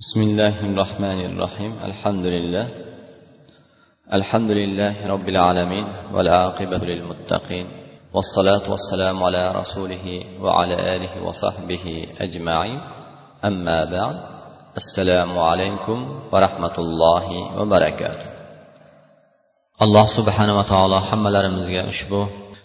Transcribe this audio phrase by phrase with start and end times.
[0.00, 2.66] بسم الله الرحمن الرحيم الحمد لله
[4.18, 7.66] الحمد لله رب العالمين والعاقبة للمتقين
[8.14, 10.06] والصلاة والسلام على رسوله
[10.40, 11.84] وعلى آله وصحبه
[12.20, 12.80] أجمعين
[13.44, 14.16] أما بعد
[14.76, 15.98] السلام عليكم
[16.32, 17.26] ورحمة الله
[17.58, 18.26] وبركاته
[19.84, 22.20] alloh subhanava taolo hammalarimizga ushbu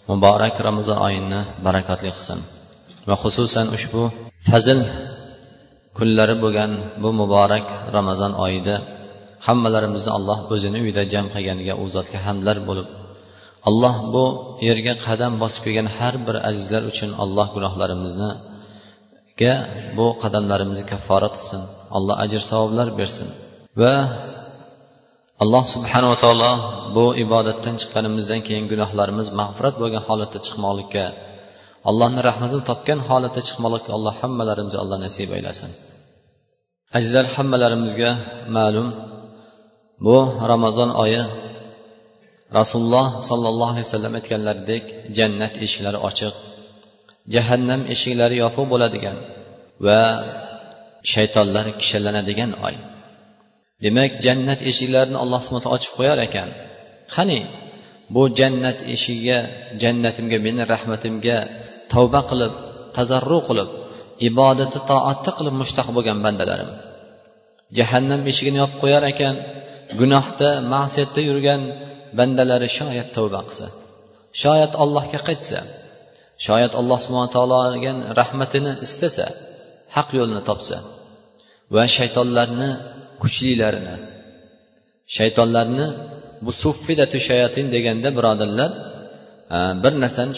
[0.08, 2.40] muborak ramazon oyini barakatli qilsin.
[3.08, 4.02] Va xususan ushbu
[4.50, 4.80] fazil
[5.96, 6.70] kunlari bo'lgan
[7.02, 8.74] bu muborak ramazon oyida
[9.46, 12.88] hammalarimizni alloh o'zini uyida jam qilganiga u zotga hamdlar bo'lib
[13.68, 14.24] alloh bu
[14.68, 19.54] yerga qadam bosib kelgan har bir azizlar uchun alloh gunohlarimizniga
[19.98, 21.62] bu qadamlarimizni kafforat qilsin
[21.96, 23.28] alloh ajr savoblar bersin
[23.80, 23.94] va
[25.42, 26.52] alloh subhanava taolo
[26.96, 31.04] bu ibodatdan chiqqanimizdan keyin gunohlarimiz mag'firat bo'lgan holatda chiqmoqlikka
[31.90, 35.70] allohni rahmatini topgan holatda chiqmoqlikka alloh hammalarimizga alloh nasib aylasin
[36.96, 38.10] azizlar hammalarimizga
[38.56, 38.88] ma'lum
[40.06, 40.16] bu
[40.52, 41.22] ramazon oyi
[42.58, 44.84] rasululloh sollallohu alayhi vasallam aytganlaridek
[45.18, 46.34] jannat eshiklari ochiq
[47.34, 49.16] jahannam eshiklari yopiq bo'ladigan
[49.86, 50.00] va
[51.12, 52.74] shaytonlar kishanlanadigan oy.
[53.84, 56.48] Demak jannat eshiklarini alloh subhana ochib qo'yar ekan.
[57.14, 57.40] Qani
[58.14, 59.38] bu jannat eshigiga
[59.82, 61.38] jannatimga meni rahmatimga
[61.92, 62.52] tavba qilib
[62.96, 63.70] tazarru qilib
[64.28, 66.70] ibodati toatni qilib mushtaq bo'lgan bandalarim.
[67.78, 69.34] Jahannam eshigini yopib qo'yar ekan
[70.00, 71.60] gunohda ma'siyatda yurgan
[72.18, 73.66] bandalari shoyat tavba qilsa
[74.42, 75.58] shoyat allohga qaytsa
[76.46, 79.26] shoyat alloh subhana taologa rahmatini istasa
[79.96, 80.76] haq yo'lni topsa
[81.74, 82.70] va shaytonlarni
[83.22, 83.96] kuchlilarini
[85.16, 85.86] shaytonlarni
[86.44, 88.70] bu suffidatu shayatin deganda birodarlar
[89.82, 90.34] bir narsani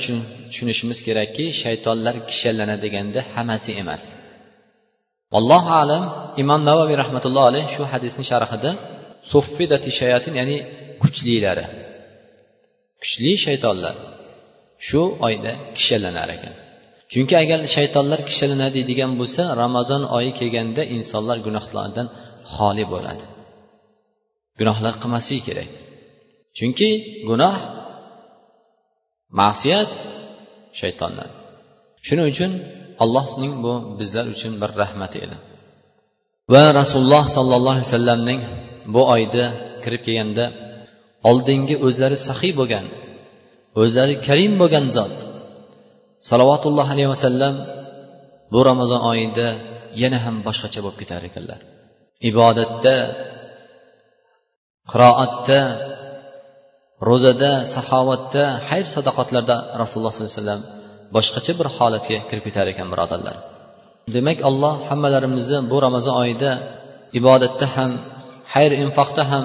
[0.51, 4.03] tushunishimiz kerakki shaytonlar kishanlanadiganda hammasi emas.
[5.39, 6.03] Allohu alam
[6.43, 8.71] imom navoiy rahmatullohi alayh shu hadisni sharhida
[9.33, 10.57] suffidati shayatin ya'ni
[11.03, 11.65] kuchlilari.
[13.01, 13.95] Kuchli shaytonlar
[14.87, 16.55] shu oyda kishanlanar ekan.
[17.13, 22.07] Chunki agar shaytonlar kishanlanadi deydigan bo'lsa ramazon oyi kelganda insonlar gunohlardan
[22.55, 23.25] xoli bo'ladi.
[24.59, 25.71] Gunohlar qilmasligi kerak.
[26.59, 26.89] Chunki
[27.29, 27.55] gunoh
[29.41, 29.91] ma'siyat
[30.81, 31.31] shaytondan.
[32.07, 32.51] Shuning uchun
[33.05, 35.37] allohning bu bizlar uchun bir rahmati edi.
[36.55, 38.41] Va rasululloh sollallohu alayhi vasallamning
[38.95, 39.45] bu oyda
[39.83, 40.45] kirib kelganda
[41.31, 42.87] oldingi o'zlari saxiy bo'lgan
[43.83, 45.17] o'zlari karim bo'lgan zot
[46.31, 47.55] salovatulloh alayhi vasallam
[48.53, 49.49] bu ramazon oyida
[50.03, 51.61] yana ham boshqacha bo'lib ketar ekanlar.
[52.31, 52.97] Ibodatda
[54.91, 55.61] qiroatda
[57.09, 60.63] ro'zada saxovatda xayr sadoqatlarda rasululloh sollallohu alayhi vasallam
[61.17, 63.37] boshqacha bir holatga kirib ketar ekan birodarlar.
[64.15, 66.51] Demak alloh hammalarimizni bu ramazon oyida
[67.19, 67.91] ibodatda ham
[68.53, 69.45] xayr infoqda ham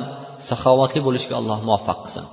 [0.50, 2.26] saxovatli bo'lishga alloh muvaffaq qilsin.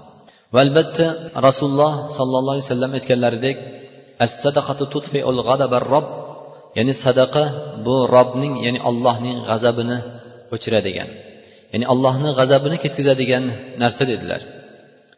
[0.54, 1.06] Va albatta
[1.46, 3.56] rasululloh sollallohu alayhi vasallam aytganlaridek
[4.24, 4.82] as sadaqatu
[5.94, 6.06] rob
[6.78, 7.44] ya'ni sadaqa
[7.86, 9.98] bu robning ya'ni allohning g'azabini
[10.54, 11.08] o'chiradigan
[11.72, 13.44] ya'ni allohni g'azabini ketkazadigan
[13.82, 14.40] narsa dedilar.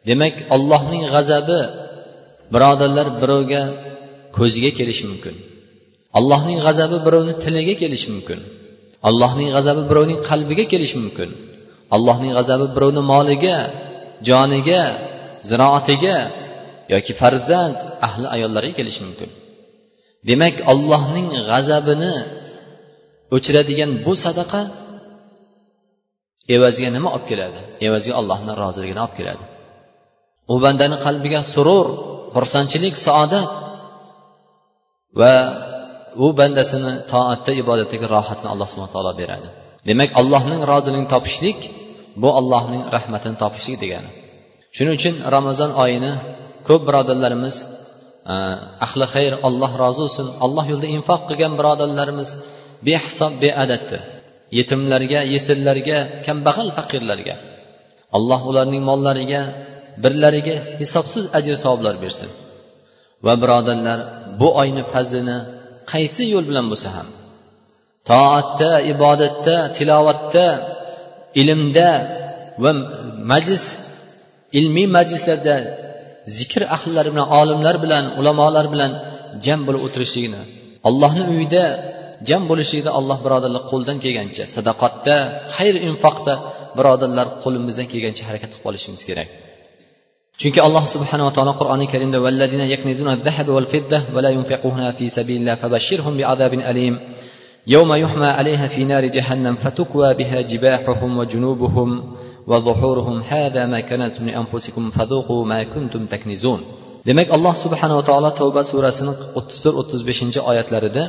[0.07, 1.61] Demak allohning g'azabi
[2.53, 3.61] birodarlar birovga
[4.37, 5.35] ko'ziga kelishi mumkin.
[6.17, 8.39] Allohning g'azabi birovni tiliga kelishi mumkin.
[9.07, 11.29] Allohning g'azabi birovning qalbiga kelishi mumkin.
[11.95, 13.57] Allohning g'azabi birovni moliga
[14.27, 14.81] joniga
[15.49, 16.17] ziroatiga
[16.93, 17.77] yoki farzand
[18.07, 19.29] ahli ayollariga kelishi mumkin.
[20.29, 22.15] Demak allohning g'azabini
[23.35, 24.61] o'chiradigan bu sadaqa
[26.55, 27.59] evaziga nima olib keladi?
[27.87, 29.43] Evaziga allohni roziligini olib keladi.
[30.51, 31.87] U bandani qalbiga surur
[32.35, 33.49] xursandchilik saodat
[35.19, 35.33] va
[36.25, 39.47] u bandasini toatda ibodatdagi rohatni alloh subhana taolo beradi.
[39.89, 41.59] Demak allohning roziligini topishlik
[42.21, 44.09] bu allohning rahmatini topishlik degani.
[44.75, 46.11] Shuning uchun ramazon oyini
[46.67, 47.55] ko'p birodarlarimiz
[48.33, 48.35] e,
[48.85, 52.29] ahli xayr alloh rozi bo'lsin alloh yo'lida infoq qilgan birodarlarimiz
[52.87, 54.01] behisob beadaddir
[54.57, 57.35] yetimlarga yesirlarga kambag'al faqirlarga.
[58.17, 59.41] Alloh ularning mollariga
[60.03, 62.29] birlariga hisobsiz ajr savoblar bersin.
[63.25, 63.99] Va birodarlar
[64.39, 65.37] bu oyni fazlini
[65.91, 67.07] qaysi yo'l bilan bo'lsa ham
[68.09, 70.47] toatda ibodatda tilovatda
[71.41, 71.91] ilmda
[72.63, 72.71] va
[73.31, 73.63] majlis
[74.59, 75.55] ilmiy majlislarda
[76.37, 78.91] zikr ahllari bilan olimlar bilan ulamolar bilan
[79.45, 80.41] jam bo'lib o'tirishligini
[80.89, 81.65] allohni uyida
[82.29, 85.15] jam bo'lishlikni alloh birodarlar qo'ldan kelgancha sadaqatda
[85.57, 86.33] xayr infoqda
[86.77, 89.29] birodarlar qo'limizdan kelgancha harakat qilib qolishimiz kerak.
[90.40, 92.18] chunki alloh subhanava taolo qur'oni karimda
[97.68, 101.90] يوم يحمى عليها في نار جهنم فتكوى بها جباحهم وجنوبهم
[102.46, 106.60] وظهورهم هذا ما كنتم لأنفسكم فذوقوا ما كنتم تكنزون
[107.08, 111.04] demak alloh subhanava taolo tavba surasini o'ttiz to'rt o'ttiz beshinchi oyatlarida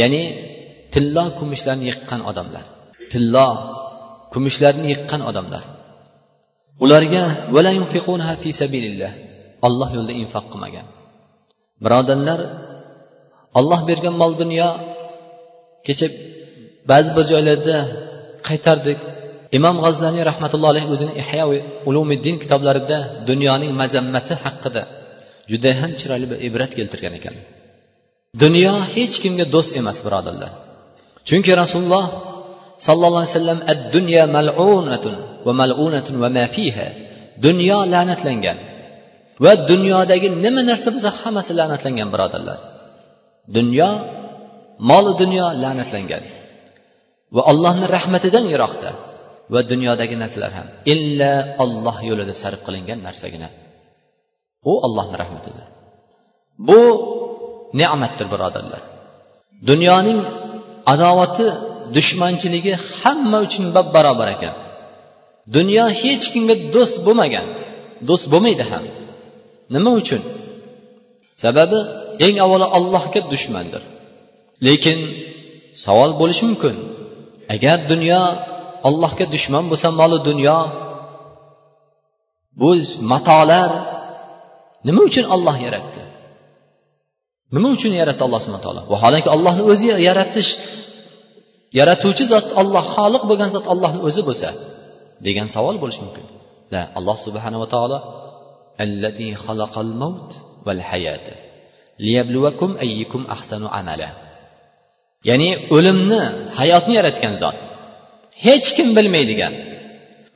[0.00, 0.22] ya'ni
[0.94, 2.64] tillo kumushlarni yiqqan odamlar
[3.12, 3.48] tillo
[4.33, 5.63] kumushlarni yiqqan odamlar.
[6.83, 7.23] Ularga
[9.67, 10.87] olloh yo'lida infoq qilmagan.
[11.83, 12.39] Birodarlar
[13.59, 14.69] olloh bergan mol dunyo
[15.85, 16.07] kecha
[16.91, 17.77] ba'zi bir joylarda
[18.47, 18.99] qaytardik.
[19.57, 21.45] Imom g'azzaniy rahmatullohi alayhi o'zini ihyo
[21.89, 22.97] ulumiddin kitoblarida
[23.29, 24.83] dunyoning mazammati haqida
[25.51, 27.35] juda ham chiroyli bir ibrat keltirgan ekan.
[28.43, 30.51] Dunyo hech kimga do'st emas birodarlar.
[31.27, 32.05] Chunki rasululloh
[32.85, 35.13] sallallohu alayhi vasallam ad dunyo mal'unatun
[35.45, 36.87] va mal'unatun va ma fiha.
[37.45, 38.57] Dunyo la'natlangan
[39.43, 42.59] va dunyodagi nima narsa bo'lsa hammasi la'natlangan birodarlar.
[43.57, 43.89] Dunyo
[44.89, 46.23] molu dunyo la'natlangan
[47.35, 48.91] va allohni rahmatidan yiroqda
[49.53, 50.67] va dunyodagi narsalar ham.
[50.93, 51.31] Illa
[51.63, 53.49] olloh yo'lida sarf qilingan narsagina.
[54.71, 55.65] U ollohni rahmatidir.
[56.67, 56.81] Bu
[57.79, 58.81] ne'matdir birodarlar.
[59.69, 60.19] Dunyoning
[60.93, 61.45] adovati
[61.95, 64.55] dushmanchiligi hamma uchun bab barobar ekan.
[65.55, 67.47] Dunyo hech kimga do'st bo'lmagan
[68.07, 68.83] do'st bo'lmaydi ham.
[69.73, 70.21] Nima uchun?
[71.43, 71.79] Sababi
[72.25, 73.81] eng avvalo allohga dushmandir.
[74.67, 74.99] Lekin
[75.85, 76.75] savol bo'lishi mumkin.
[77.55, 78.21] Agar dunyo
[78.87, 80.57] allohga dushman bo'lsa molu dunyo
[82.59, 82.69] bu
[83.11, 83.69] matolar
[84.87, 86.01] nima uchun olloh yaratdi?
[87.55, 90.49] Nima uchun yaratdi alloh subhana taolo vaholanki allohni o'zi yaratish
[91.77, 94.49] yaratuvchi zot olloh xoliq bo'lgan zot ollohni o'zi bo'lsa
[95.25, 96.25] degan savol bo'lishi mumkin.
[96.73, 97.97] La alloh subhanava taolo
[98.83, 100.31] allazi xalaqal mavt
[100.67, 101.33] val hayata
[102.05, 104.09] liyabluvakum ayyikum ahsanu amala.
[105.29, 106.21] Ya'ni o'limni
[106.59, 107.57] hayotni yaratgan zot
[108.45, 109.53] hech kim bilmaydigan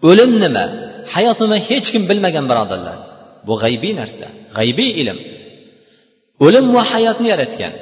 [0.09, 0.65] o'lim nima
[1.13, 2.97] hayot nima hech kim bilmagan birodarlar.
[3.47, 4.27] Bu g'aybiy narsa
[4.57, 5.19] g'aybiy ilm.
[6.45, 7.73] O'lim va hayotni yaratgan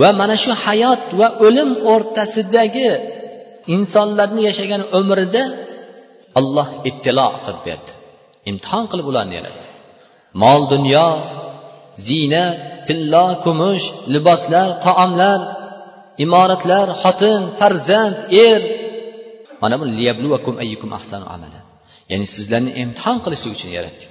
[0.00, 2.90] va mana shu hayot va o'lim o'rtasidagi
[3.74, 5.44] insonlarni yashagan umrida
[6.38, 7.92] olloh ittilo qilib berdi.
[8.50, 9.66] Imtihon qilib ularni yaratdi.
[10.42, 11.08] Mol dunyo
[12.06, 12.56] ziynat
[12.86, 15.40] tillo kumush liboslar taomlar
[16.24, 18.18] imoratlar xotin farzand
[18.48, 18.60] er.
[19.62, 21.60] Mana bu liyabluvakum ayyukum ahsanu amala.
[22.10, 24.10] Ya'ni sizlarni imtihon qilish uchun yaratdik.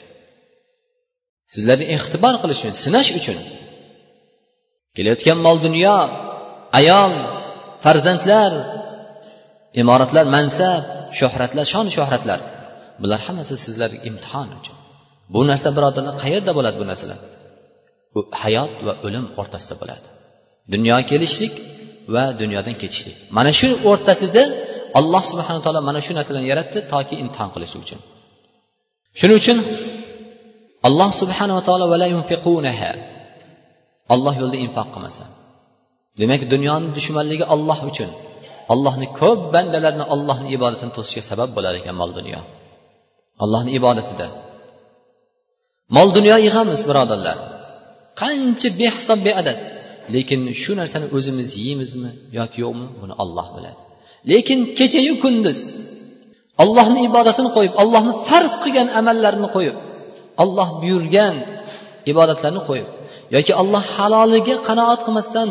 [1.53, 3.37] Sizlarni ixtibor qilish uchun sinash uchun
[4.95, 5.97] kelayotgan mol dunyo
[6.79, 7.13] ayol
[7.83, 8.51] farzandlar
[9.81, 10.83] imoratlar mansab
[11.19, 12.39] shuhratlar shon shuhratlar.
[13.01, 14.77] Bular hammasi sizlarga imtihon uchun.
[15.33, 17.19] Bu narsa birodarlar qayerda bo'ladi bu narsalar?
[18.13, 20.07] Bu hayot va o'lim o'rtasida bo'ladi.
[20.73, 21.53] Dunyoga kelishlik
[22.13, 23.15] va dunyodan ketishlik.
[23.37, 24.43] Mana shu o'rtasida
[24.99, 27.99] alloh subhana taolo mana shu narsalarni yaratdi toki imtihon qilish uchun.
[29.19, 29.57] Shuning uchun
[30.87, 31.85] alloh subhanava taolo
[34.13, 35.23] olloh yo'lida infoq qilmasa.
[36.19, 38.09] Demak dunyoni dushmanligi olloh uchun.
[38.73, 42.39] Allohni ko'p bandalarni ollohni ibodatini to'sishga sabab bo'lar ekan mol dunyo.
[43.43, 44.27] Allohni ibodatida.
[45.95, 47.37] Mol dunyo yig'amiz birodarlar.
[48.21, 49.59] Qancha behisob beadad.
[50.15, 53.79] Lekin shu narsani o'zimiz yeymizmi yoki yo'qmi buni olloh biladi.
[54.31, 55.59] Lekin kechayu kunduz
[56.63, 59.75] ollohni ibodatini qo'yib ollohni farz qilgan amallarini qo'yib
[60.43, 61.35] olloh buyurgan
[62.11, 62.87] ibodatlarni qo'yib
[63.35, 65.49] yoki alloh haloliga qanoat qilmasdan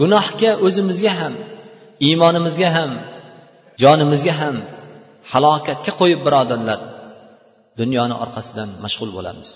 [0.00, 1.34] gunohga o'zimizga ham
[2.06, 2.90] iymonimizga ham
[3.82, 4.56] jonimizga ham
[5.32, 6.80] halokatga qo'yib birodarlar
[7.80, 9.50] dunyoni orqasidan mashg'ul bo'lamiz.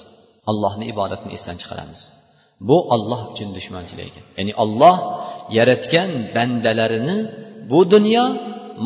[0.51, 2.01] Allohni ibodatini esdan chiqaramiz.
[2.69, 4.97] Bu olloh uchun dushmanchilik ekan ya'ni olloh
[5.59, 7.17] yaratgan bandalarini
[7.71, 8.25] bu dunyo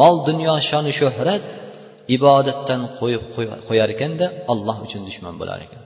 [0.00, 1.42] mol dunyo shoni shuhrat
[2.16, 3.22] ibodatdan qo'yib
[3.68, 5.82] qo'yar ekanda olloh uchun dushman bo'lar ekan.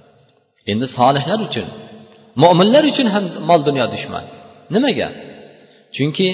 [0.72, 1.68] Endi solihlar uchun
[2.42, 4.24] mo'minlar uchun ham mol dunyo dushman.
[4.74, 5.08] Nimaga?
[5.96, 6.28] Chunki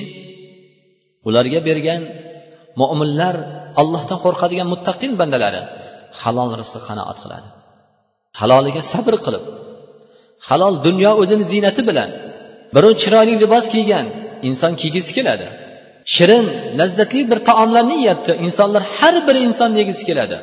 [1.28, 2.02] ularga bergan
[2.80, 3.34] mo'minlar
[3.80, 5.62] allohdan qo'rqadigan muttaqin bandalari
[6.22, 7.48] halol rizqqa qanoat qiladi.
[8.40, 9.44] Haloliga sabr qilib
[10.48, 12.10] halol dunyo o'zini ziynati bilan
[12.74, 14.06] birov chiroyli libos kiygan
[14.48, 15.46] inson kiygisi keladi.
[16.14, 16.46] Shirin
[16.78, 20.36] lazzatli bir taomlarni yeyapti insonlar har bir inson yegisi keladi.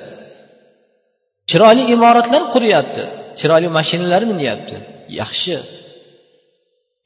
[1.50, 3.04] Chiroyli imoratlar quryapti
[3.40, 4.78] chiroyli mashinalar minyapti
[5.22, 5.56] yaxshi.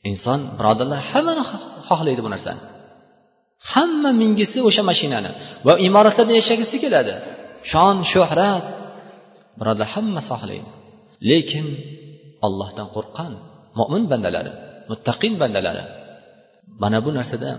[0.09, 1.43] Inson birodarlar hammani
[1.87, 2.61] xohlaydi bu narsani.
[3.71, 5.31] Hamma mingisi o'sha mashinani
[5.67, 7.13] va imoratlarda yashagisi keladi.
[7.71, 8.65] Shon shuhrat
[9.59, 10.69] birodar hammasi xohlaydi.
[11.29, 11.65] Lekin
[12.45, 13.31] ollohdan qo'rqqan
[13.79, 14.51] mo'min bandalari
[14.91, 15.83] muttaqin bandalari
[16.81, 17.49] mana bu narsada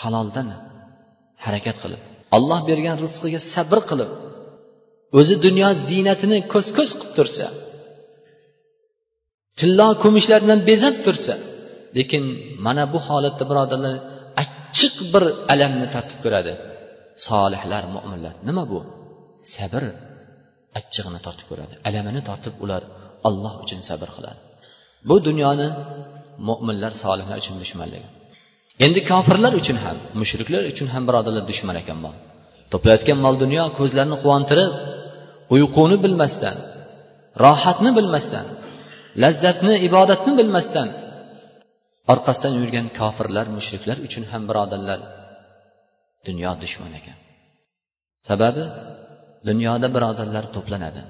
[0.00, 0.48] haloldan
[1.44, 2.00] harakat qilib
[2.36, 4.10] olloh bergan rizqiga sabr qilib
[5.18, 7.46] o'zi dunyo ziynatini ko'z ko'z qilib tursa
[9.60, 11.34] tillo kumushlar bilan bezab tursa
[11.98, 12.22] lekin
[12.66, 13.94] mana bu holatda birodarlar
[14.42, 16.52] achchiq bir alamni tortib ko'radi.
[17.28, 18.80] Solihlar mo'minlar nima bu?
[19.54, 19.82] Sabr
[20.78, 21.74] achchig'ini tortib ko'radi.
[21.88, 22.82] Alamini tortib ular
[23.28, 24.38] olloh uchun sabr qiladi.
[25.08, 25.68] Bu dunyoni
[26.48, 28.08] mo'minlar solihlar uchun dushmanligi.
[28.84, 32.10] Endi kofirlar uchun ham mushriklar uchun ham birodarlar dushman ekan bu.
[32.72, 34.72] To'playotgan mol dunyo ko'zlarini quvontirib
[35.54, 36.56] uyquni bilmasdan
[37.44, 38.46] rohatni bilmasdan
[39.22, 40.88] lazzatni ibodatni bilmasdan.
[42.12, 45.00] Orqasidan yurgan kofirlar mushriklar uchun ham birodarlar.
[46.26, 47.18] Dunyo dushman ekan.
[48.28, 48.64] Sababi
[49.48, 51.00] dunyoda birodarlar to'planadi.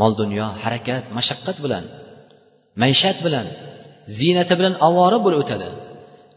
[0.00, 1.84] Mol dunyo harakat mashaqqat bilan
[2.82, 3.46] maishat bilan
[4.18, 5.68] ziynati bilan ovora bo'lib o'tadi.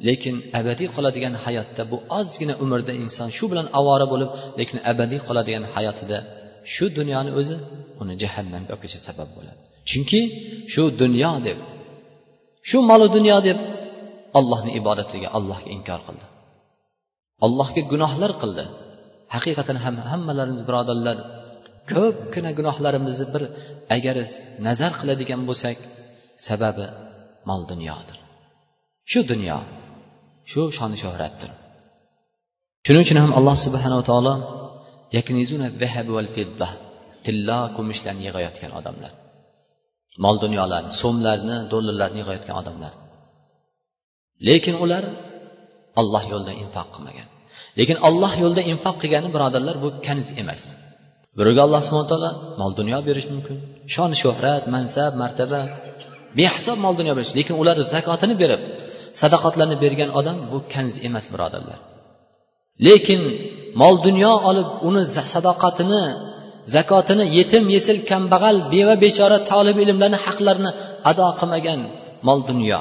[0.07, 4.29] Lekin abadiy qoladigan hayotda bu ozgina umrda inson shu bilan ovora bo'lib
[4.59, 6.17] lekin abadiy qoladigan hayotida
[6.73, 7.55] shu dunyoni o'zi
[8.01, 9.64] uni jahannamga olib kelishi sabab bo'ladi.
[9.89, 10.21] Chunki
[10.73, 11.59] shu dunyo deb
[12.69, 13.57] shu molu dunyo deb
[14.39, 16.25] allohni ibodatiga allohga inkor qildi.
[17.45, 18.65] Allohga gunohlar qildi.
[19.35, 21.17] Haqiqatan ham hammalarimiz birodarlar
[21.91, 23.43] ko'pgina gunohlarimizni bir
[23.95, 24.15] agar
[24.67, 25.77] nazar qiladigan bo'lsak
[26.47, 26.85] sababi
[27.49, 28.17] mol dunyodir.
[29.11, 29.57] Shu dunyo
[30.51, 31.51] shu shoni shuhratdir
[32.85, 34.33] shuning uchun ham alloh subhanava taolo
[37.25, 39.11] tillo kumushlarni yig'ayotgan odamlar.
[40.23, 42.93] Mol dunyolarni so'mlarni dollarlarni yig'ayotgan odamlar.
[44.47, 45.03] Lekin ular
[46.01, 47.27] olloh yo'lida infoq qilmagan.
[47.79, 50.61] Lekin olloh yo'lida infoq qilgani birodarlar bu kaniz emas.
[51.37, 52.31] Birovga alloh subhana taolo
[52.61, 53.57] mol dunyo berishi mumkin.
[53.93, 55.61] Shon shuhrat mansab martaba
[56.37, 58.61] behisob mol dunyo berish lekin ular zakotini berib
[59.21, 61.79] sadaqotlarni bergan odam bu kanz emas birodarlar.
[62.87, 63.21] Lekin
[63.81, 65.03] mol dunyo olib uni
[65.33, 66.03] sadoqatini
[66.73, 70.71] zakotini yetim yesil kambag'al beva bechora tolib ilmlarni haqlarini
[71.09, 71.81] ado qilmagan
[72.27, 72.79] mol dunyo.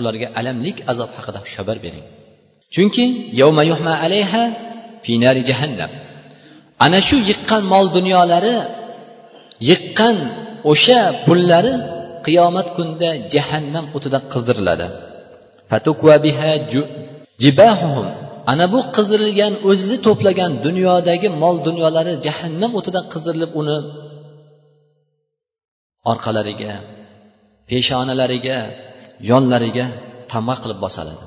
[0.00, 2.06] Ularga alamlik azob haqida xabar bering.
[2.74, 3.04] Chunki
[5.50, 5.90] jahannam.
[6.84, 8.56] Ana shu yiqqan mol dunyolari
[9.70, 10.16] yiqqan
[10.70, 11.72] o'sha pullari
[12.26, 14.86] qiyomat kunida jahannam o'tida qizdiriladi.
[18.52, 23.78] Ana bu qizdirilgan o'zini to'plagan dunyodagi mol dunyolari jahannam o'tida qizdirilib uni
[26.12, 26.72] orqalariga
[27.70, 28.58] peshonalariga
[29.30, 29.86] yonlariga
[30.32, 31.24] tama qilib bosiladi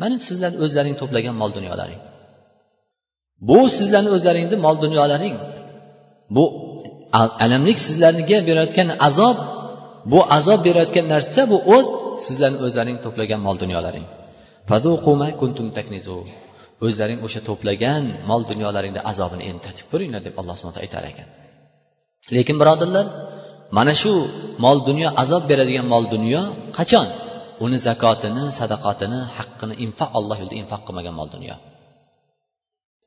[0.00, 2.00] mana sizlar o'zlaring to'plagan mol dunyolaring.
[3.48, 5.36] Bu sizlarni o'zlaringni mol dunyolaring.
[6.36, 6.44] Bu
[7.44, 9.36] alamlik sizlarga berayotgan azob.
[10.12, 11.88] Bu azob berayotgan narsa bu o't
[12.26, 14.06] sizlarni o'zlaring to'plagan mol dunyolaring.
[16.86, 21.28] O'zlaring o'sha to'plagan mol dunyolaringni azobini endi tatib ko'ringlar deb alloh subhana aytar ekan.
[22.34, 23.06] Lekin birodarlar
[23.76, 24.12] mana shu
[24.64, 26.42] mol dunyo azob beradigan mol dunyo
[26.78, 27.08] qachon?
[27.64, 31.56] Uni zakotini sadaqatini haqqini infoq alloh yo'lida infoq qilmagan mol dunyo.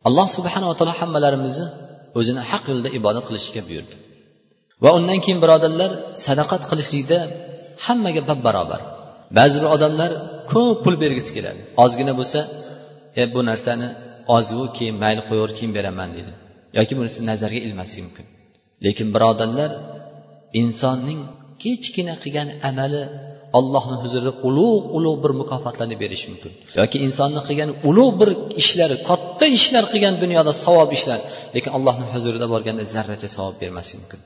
[0.08, 1.66] Alloh subhanava taolo hammalarimizni
[2.20, 3.96] o'zini haq yo'lida ibodat qilishga buyurdi.
[4.84, 5.92] Va undan keyin birodarlar
[6.26, 7.20] sadaqat qilishlikda
[7.86, 8.82] hammaga bab barobar.
[9.38, 10.12] Ba'zi bir odamlar
[10.52, 11.62] ko'p pul bergisi keladi.
[11.84, 12.40] Ozgina bo'lsa
[13.22, 13.88] e bu narsani
[14.38, 16.32] ozu keyin mayli qo'yaver keyin beraman deydi.
[16.78, 18.26] Yoki bunisi nazarga ilmasligi mumkin.
[18.86, 19.72] Lekin birodarlar
[20.62, 21.22] insonning
[21.64, 23.02] kichkina qilgan amali
[23.60, 26.52] allohni huzurida ulug' ulug' bir mukofotlarni berishi mumkin.
[26.80, 28.30] Yoki insonni qilgan ulug' bir
[28.62, 31.20] ishlari katta ishlar qilgan dunyoda savob ishlar
[31.56, 34.20] lekin allohni huzurida borganda zarracha savob bermasligi mumkin.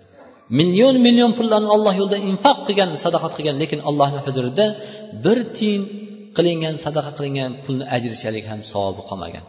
[0.60, 4.66] Million million pullarni olloh yo'lida infoq qilgan sadaqat qilgan lekin allohni huzurida
[5.26, 5.82] bir tiyin
[6.38, 9.44] qilingan sadaqa qilingan pulni ajrishalik ham savobi qolmagan.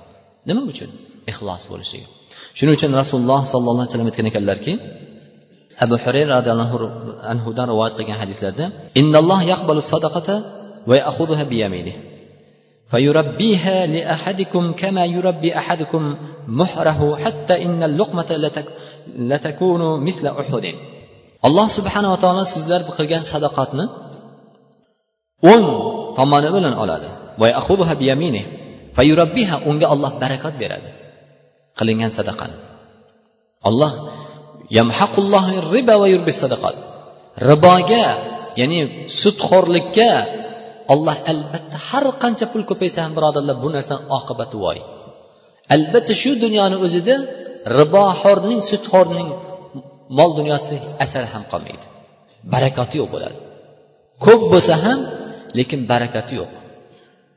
[0.48, 0.90] Nima uchun?
[1.30, 2.08] Ixlos bo'lishligi
[2.58, 4.72] shuning uchun rasululloh sollallohu alayhi vasallam aytgan ekanlarki
[5.84, 6.76] abu hurayra roziyallohu
[7.32, 8.64] anhudan rivoyat qilgan hadislarda
[9.00, 10.34] innalloh yaqbalu sadaqata
[10.88, 11.56] va ya'khudhuha bi
[12.90, 16.16] فيربيها لأحدكم كما يربي أحدكم
[16.48, 18.26] محره حتى إن اللقمة
[19.16, 20.64] لتكون مثل أحد.
[21.44, 23.88] الله سبحانه وتعالى سيزلر بقرغان صدقاتنا
[25.44, 25.64] أم
[26.14, 26.80] طمع نبلا
[27.38, 28.44] ويأخذها بيمينه
[28.94, 30.82] فيربيها أم الله بركات برد
[31.76, 32.50] قرغان صدقا
[33.66, 33.92] الله
[34.70, 36.74] يمحق الله الربا ويربي الصدقات
[37.42, 38.16] رباجا
[38.56, 40.26] يعني ستخور لكا
[40.92, 44.78] olloh albatta har qancha pul ko'paysa ham birodarlar bu narsani oqibati voy.
[45.74, 47.14] Albatta shu dunyoni o'zida
[47.78, 49.28] riboxo'rning sudxo'rning
[50.18, 51.84] mol dunyosi asari ham qolmaydi.
[52.52, 53.38] Barakati yo'q bo'ladi.
[54.24, 54.98] Ko'p bo'lsa ham
[55.58, 56.52] lekin barakati yo'q.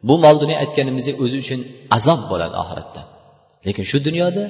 [0.07, 1.59] Bu mol dunyo aytganimizdek o'zi uchun
[1.97, 3.01] azob bo'ladi oxiratda.
[3.67, 4.43] Lekin shu dunyoda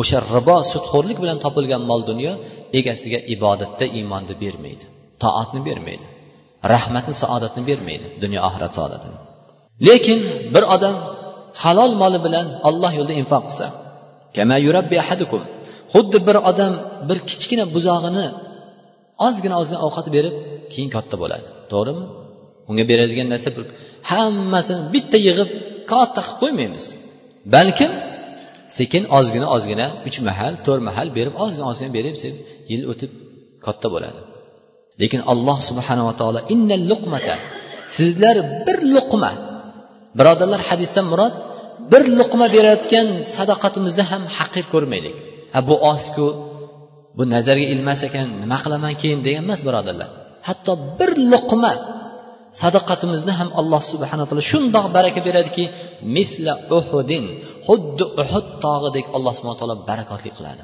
[0.00, 2.32] o'sha ribo sudxo'rlik bilan topilgan mol dunyo
[2.78, 4.86] egasiga ibodatda iymonni bermaydi
[5.22, 6.06] toatni bermaydi.
[6.72, 9.16] Rahmatni saodatni bermaydi dunyo oxirat saodatini.
[9.88, 10.18] Lekin
[10.54, 10.96] bir odam
[11.62, 13.66] halol moli bilan alloh yo'lida infoq qilsa
[15.94, 16.72] xuddi bir odam
[17.08, 18.26] bir kichkina buzog'ini
[19.26, 20.34] ozgina ozgina ovqat berib
[20.72, 21.46] keyin katta bo'ladi.
[21.72, 22.04] To'g'rimi?
[22.70, 23.64] Unga beradigan narsa bir
[24.10, 25.50] hammasini bitta yig'ib
[25.92, 26.84] katta qilib qo'ymaymiz.
[27.54, 27.90] Balkim
[28.78, 32.14] sekin ozgina ozgina uch mahal to'rt mahal berib ozgina ozgina berib
[32.70, 33.10] yil o'tib
[33.66, 34.20] katta bo'ladi.
[35.02, 37.34] Lekin alloh subhanava taolo innal luqmata
[37.96, 38.36] sizlar
[38.66, 39.30] bir luqma.
[40.18, 41.34] Birodarlar hadisdan murod
[41.92, 45.16] bir luqma berayotgan sadoqatimizni ham haqir ko'rmaylik.
[45.54, 46.26] Ha bu ozku
[47.16, 50.08] bu nazarga ilmas ekan nima qilaman keyin degan emas birodarlar.
[50.48, 51.72] Hatto bir luqma
[52.62, 55.64] sadoqatimizni ham alloh subhanaa taolo shundoq baraka beradiki
[56.16, 57.24] misla uhudin
[57.66, 60.62] xuddi uhud tog'idek alloh subhana taolo barakotli qiladi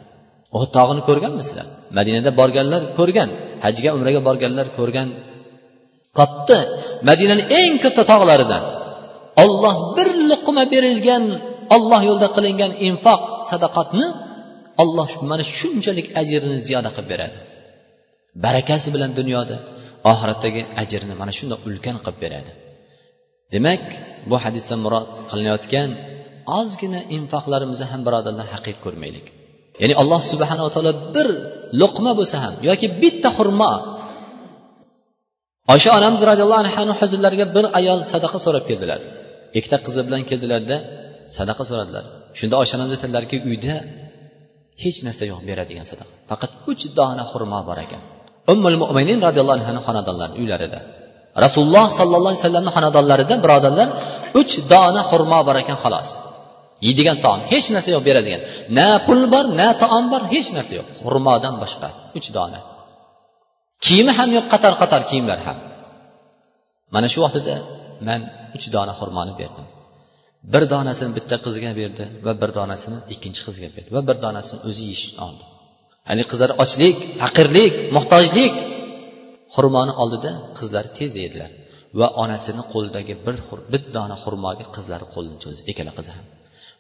[0.57, 1.67] uhud tog'ini ko'rganmisizlar
[1.99, 3.31] madinada borganlar ko'rgan
[3.65, 5.09] hajga umraga borganlar ko'rgan.
[6.19, 6.59] Katta
[7.09, 8.63] madinani eng katta tog'laridan.
[9.45, 11.25] Olloh bir luqma berilgan
[11.77, 14.07] olloh yo'lida qilingan infoq sadaqatni
[14.83, 17.39] olloh mana shunchalik ajrini ziyoda qilib beradi.
[18.45, 19.57] Barakasi bilan dunyoda
[20.13, 22.53] oxiratdagi ajrni mana shunday ulkan qilib beradi.
[23.55, 23.85] Demak
[24.31, 25.91] bu hadisdan murod qilinayotgan
[26.61, 29.27] ozgina infoqlarimizni ham birodarlar haqiq ko'rmaylik.
[29.83, 31.29] Ya'ni alloh subhanava taolo bir
[31.81, 33.73] luqma bo'lsa ham yoki bitta xurmo.
[35.73, 39.01] Oysha onamiz roziyallohu anhuni huzurlariga bir ayol sadaqa so'rab keldilar.
[39.59, 40.77] Ikkita qizi bilan keldilarda
[41.39, 42.05] sadaqa so'radilar.
[42.39, 43.75] Shunda oysha onamiz aytadilarki uyda
[44.83, 46.13] hech narsa yo'q beradigan sadaqa.
[46.31, 48.03] Faqat uch dona xurmo bor ekan.
[48.53, 50.81] Ummul mo'minin roziyallohu anhuni xonadonlari uylarida.
[51.45, 53.89] Rasululloh sollallohu alayhi vasallamni xonadonlarida birodarlar
[54.41, 56.11] uch dona xurmo bor ekan xolos.
[56.87, 58.41] Yeydigan taom hech narsa yo'q beradigan.
[58.79, 60.89] Na pul bor na taom bor hech narsa yo'q.
[61.03, 61.89] Xurmodan boshqa
[62.19, 62.59] uch dona.
[63.85, 65.59] Kiyimi ham yo'q qator qator kiyimlar ham.
[66.95, 67.55] Mana shu vaqtida
[68.09, 68.21] man
[68.57, 69.67] uch dona xurmoni berdim.
[70.53, 74.83] Bir donasini bitta qizga berdi va bir donasini ikkinchi qizga berdi va bir donasini o'zi
[74.89, 75.45] yeyish oldi.
[76.09, 78.55] Haligi qizlar ochlik faqirlik muhtojlik
[79.55, 81.51] xurmoni oldida qizlari tez yedilar
[82.01, 83.37] va onasini qo'lidagi bir
[83.73, 85.61] bir dona xurmoga qizlari qo'lini cho'zdi.
[85.71, 86.27] Ikkala qizi ham.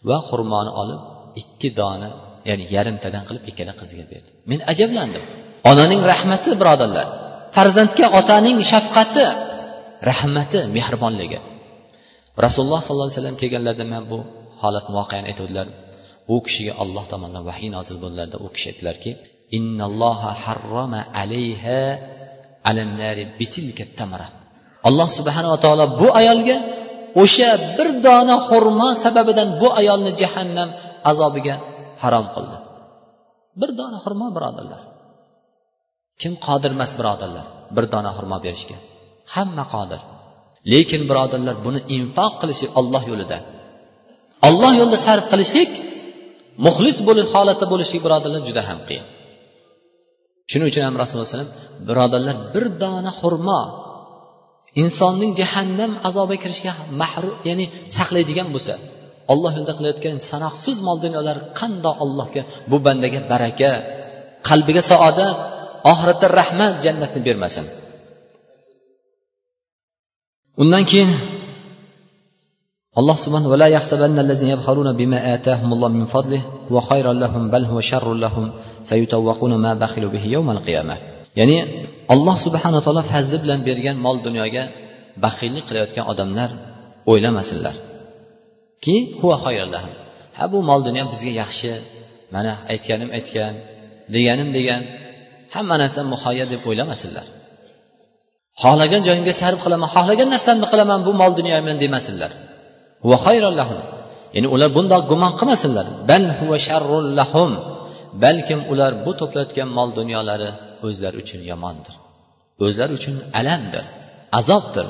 [0.08, 1.00] Va xurmoni olib
[1.40, 2.08] ikki dona
[2.48, 4.30] ya'ni yarimtadan qilib ikkala qizga berdi.
[4.50, 5.24] Men ajablandim.
[5.70, 7.06] Onaning rahmati birodarlar.
[7.56, 9.24] Farzandga otaning shafqati
[10.10, 11.38] rahmati mehribonligi.
[12.44, 14.18] Rasululloh sollallohu alayhi vasallam kelganlarida man bu
[14.62, 15.66] holat voqeani aytuvdilar
[16.34, 19.10] u kishiga olloh tomonidan vahiy nozil bo'ldilarda u kishi aytdilarki
[19.58, 21.80] innalloha harroma alayha
[22.70, 24.28] alannari bitilka tamara.
[24.88, 26.56] Alloh subhanava taolo bu ayolga
[27.22, 30.68] o'sha bir dona xurmo sababidan bu ayolni jahannam
[31.10, 31.54] azobiga
[32.02, 32.56] harom qildi.
[33.60, 34.80] Bir dona xurmo birodarlar.
[36.20, 37.46] Kim qodir emas birodarlar
[37.76, 38.76] bir dona xurmo berishga?
[39.34, 40.00] Hamma qodir.
[40.72, 43.38] Lekin birodarlar buni infoq qilishlik olloh yo'lida.
[44.48, 45.70] Olloh yo'lida sarf qilishlik
[46.66, 49.06] muxlis bo'lib holatda bo'lishlik birodarlar juda ham qiyin.
[50.50, 51.52] Shuning uchun ham rasululloh alayhi
[51.88, 53.60] birodarlar bir dona xurmo
[54.82, 57.64] insonning jahannam azobiga kirishga mahrum ya'ni
[57.96, 58.74] saqlaydigan bo'lsa
[59.32, 63.70] olloh yo'lida qilayotgan sanoqsiz mol dunyolar qandoq allohga bu bandaga baraka.
[64.48, 65.36] Qalbiga saodat
[65.92, 67.66] oxiratda rahmat jannatni bermasin.
[70.62, 71.10] Undan keyin
[73.00, 77.64] alloh subhanahu va la yahsabanna allazina yabkhaluna bima atahumulloh min fadlihi huwa khayran lahum bal
[77.70, 78.44] huwa sharrun lahum
[78.90, 81.09] sayutawwaquna ma bakhilu bihi yawmal qiyamah.
[81.38, 81.56] Ya'ni
[82.14, 84.64] alloh subhanaa taolo fazli bilan bergan mol dunyoga
[85.24, 86.50] baxillik qilayotgan odamlar
[87.10, 87.76] o'ylamasinlar.
[88.84, 89.36] Ki huva
[89.74, 89.92] lahum
[90.38, 91.70] ha bu mol dunyo bizga yaxshi
[92.34, 93.52] mana aytganim aytgan
[94.14, 94.82] deganim degan
[95.54, 97.26] hamma narsa muhayya deb o'ylamasinlar.
[98.62, 102.32] Xohlagan joyimga sarf qilaman xohlagan narsamni qilaman bu mol dunyoman demasinlar.
[104.34, 105.86] Ya'ni ular bundoq gumon qilmasinlar.
[106.10, 106.56] Bal huva
[107.18, 107.50] lahum.
[108.24, 110.50] Balkim ular bu to'playotgan mol dunyolari
[110.86, 111.94] o'zlari uchun yomondir.
[112.64, 113.84] O'zlari uchun alamdir
[114.38, 114.86] azobdir.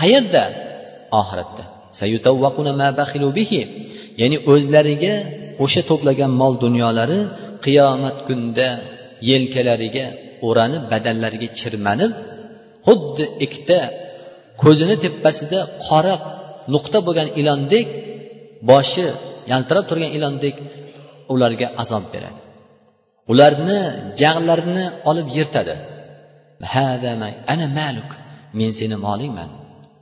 [0.00, 0.44] Qayerda?
[1.20, 1.64] Oxiratda.
[4.20, 5.14] Ya'ni o'zlariga
[5.64, 7.18] o'sha to'plagan mol dunyolari
[7.64, 8.68] qiyomat kunida
[9.30, 10.06] yelkalariga
[10.46, 12.12] o'ranib badanlariga chirmanib
[12.86, 13.80] xuddi ikkita
[14.62, 16.14] ko'zini tepasida qora
[16.74, 17.86] nuqta bo'lgan ilondek
[18.70, 19.06] boshi
[19.52, 20.54] yaltirab turgan ilondek
[21.34, 22.40] ularga azob beradi.
[23.32, 23.78] Ularni
[24.20, 25.74] jag'larini olib yirtadi.
[27.52, 28.10] Ana maluk
[28.58, 29.50] men seni molingman.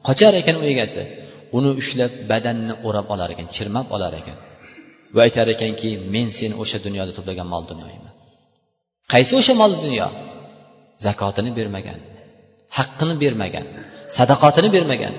[0.07, 1.03] Qochar ekan u egasi.
[1.57, 4.39] Uni ushlab badanni o'rab olar ekan chirmab olar ekan
[5.15, 8.13] va aytar ekanki men seni o'sha dunyoda to'plagan mol dunyoyman.
[9.13, 10.09] Qaysi o'sha mol dunyo?
[11.05, 12.01] Zakotini bermagan
[12.79, 13.67] haqqini bermagan
[14.17, 15.15] sadaqotini bermagan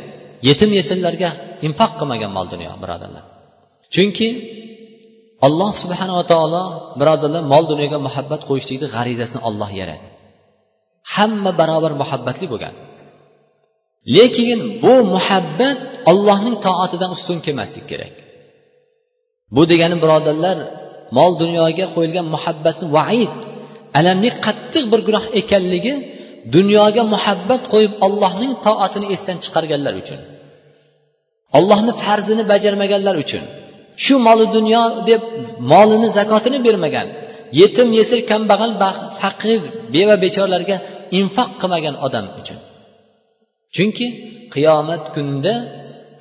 [0.48, 1.30] yetim yesinlarga
[1.68, 3.24] infoq qilmagan mol dunyo birodarlar.
[3.94, 4.28] Chunki
[5.48, 6.64] alloh subhanava taolo
[7.00, 10.10] birodarlar mol dunyoga muhabbat qo'yishlikni g'arizasini olloh yaratdi.
[11.14, 12.74] Hamma barobar muhabbatli bo'lgan.
[14.16, 15.80] Lekin bu muhabbat
[16.12, 18.14] ollohning toatidan ustun kelmasligi kerak.
[19.56, 20.58] Bu degani birodarlar
[21.18, 23.34] mol dunyoga qo'yilgan muhabbatni vaid
[24.00, 25.94] alamli qattiq bir gunoh ekanligi
[26.56, 30.20] dunyoga muhabbat qo'yib ollohning toatini esdan chiqarganlar uchun
[31.58, 33.44] ollohni farzini bajarmaganlar uchun
[34.04, 35.22] shu moli dunyo deb
[35.72, 37.08] molini zakotini bermagan
[37.60, 38.74] yetim yesir kambag'al
[39.22, 39.60] faqir
[39.94, 40.78] beva bechoralarga
[41.20, 42.60] infoq qilmagan odam uchun.
[43.76, 44.08] Chunki
[44.54, 45.54] qiyomat kunida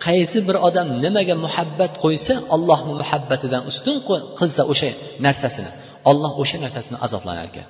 [0.07, 3.97] qaysi bir odam nimaga muhabbat qo'ysa allohni muhabbatidan ustun
[4.39, 4.91] qilsa o'sha
[5.27, 5.71] narsasini
[6.11, 7.67] olloh o'sha narsasini azoblanar ekan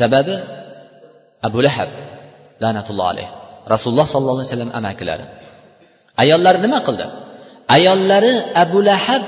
[0.00, 0.34] sababi
[1.46, 1.90] abu lahab
[2.62, 3.28] la'natulloh alayh.
[3.74, 5.24] Rasululloh sollallohu alayhi vasallam amakilari
[6.22, 7.06] ayollari nima qildi?
[7.76, 8.32] Ayollari
[8.64, 9.22] abu lahab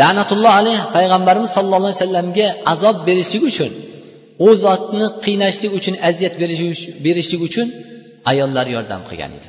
[0.00, 3.72] la'natulloh alayh payg'ambarimiz sallallohu alayhi vasallamga azob berishlik uchun
[4.46, 6.34] u zotni qiynashlik uchun aziyat
[7.06, 7.66] berishlik uchun
[8.30, 9.48] ayollar yordam qilgan edi.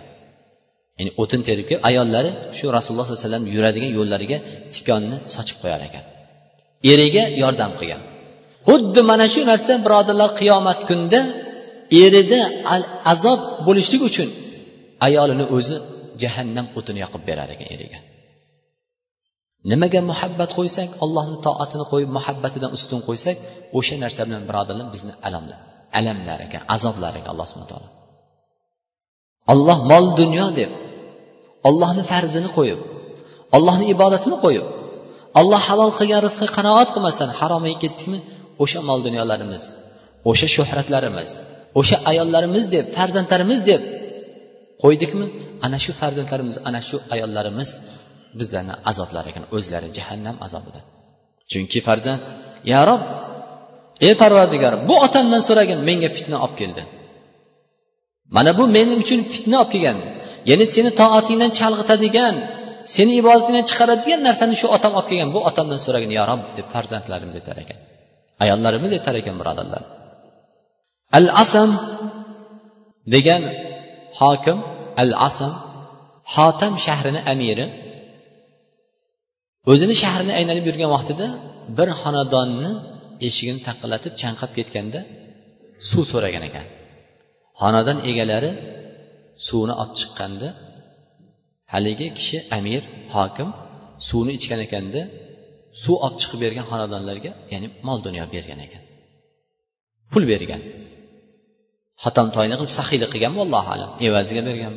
[0.98, 4.38] Ya'ni o'tin terib kelib ayollari shu rasululloh sollallohu alayhi vasallam yuradigan yo'llariga
[4.74, 6.04] tikonni sochib qo'yar ekan.
[6.92, 8.02] Eriga yordam qilgan.
[8.68, 11.22] Xuddi mana shu narsa birodarlar qiyomat kunida
[12.04, 12.42] erida
[13.14, 14.30] azob bo'lishlik uchun
[15.08, 15.76] ayolini o'zi
[16.22, 18.00] jahannam o'tini yoqib berar ekan eriga.
[19.70, 23.38] Nimaga muhabbat qo'ysak allohni toatini qo'yib muhabbatidan ustun qo'ysak
[23.78, 25.60] o'sha narsa bilan birodarlar bizni alamlar
[26.00, 27.90] alamlar ekan azoblar ekan alloh subhana taolo.
[29.54, 30.72] Olloh mol dunyo deb
[31.70, 32.80] ollohni farzini qo'yib
[33.56, 34.66] ollohni ibodatini qo'yib
[35.40, 38.20] olloh halol qilgan rizqqa qanoat qilmasdan haromiga ketdikmi
[38.64, 39.64] o'sha mol dunyolarimiz
[40.30, 41.30] o'sha shuhratlarimiz
[41.80, 43.82] o'sha ayollarimiz deb farzandlarimiz deb
[44.84, 45.26] qo'ydikmi
[45.66, 47.70] ana shu farzandlarimiz ana shu ayollarimiz
[48.40, 50.80] bizlarni azoblar ekan o'zlari jahannam azobida.
[51.52, 52.22] Chunki farzand
[52.72, 53.02] ya rob
[54.06, 56.84] ey parvardigor bu otamdan so'ragin menga fitna olib keldi.
[58.36, 59.98] Mana bu men uchun fitna olib kelgan.
[60.50, 62.36] Ya'ni seni toatingdan chalg'itadigan
[62.96, 65.30] seni ibodatingdan chiqaradigan narsani shu otam olib kelgan.
[65.36, 67.80] Bu otamdan so'ragin yo rob deb farzandlarimiz aytar ekan.
[68.44, 69.84] Ayollarimiz aytar ekan birodarlar.
[71.18, 71.70] Al asam
[73.14, 73.44] degan
[74.20, 74.58] hokim
[75.04, 75.54] al asam
[76.34, 77.66] hotam shahrini amiri
[79.70, 81.28] o'zini shahrini aylanib yurgan vaqtida
[81.78, 82.72] bir xonadonni
[83.28, 85.00] eshigini taqillatib chanqab ketganda
[85.90, 86.66] suv so'ragan ekan.
[87.62, 88.52] Xonadon egalari
[89.48, 90.48] suvni olib chiqqanda
[91.74, 92.84] haligi kishi amir
[93.16, 93.50] hokim
[94.08, 95.02] suvni ichgan ekanda
[95.84, 98.84] suv olib chiqib bergan xonadonlarga ya'ni mol dunyo bergan ekan.
[100.12, 100.62] Pul bergan.
[102.04, 103.90] Xotamtoyni qilib saxiylik qilganmi allohu alam.
[104.08, 104.74] Evaziga bergan.